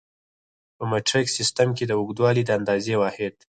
په 0.75 0.83
مټریک 0.91 1.27
سیسټم 1.37 1.69
کې 1.77 1.85
د 1.87 1.91
اوږدوالي 1.99 2.43
د 2.45 2.49
اندازې 2.59 2.93
واحد 3.01 3.35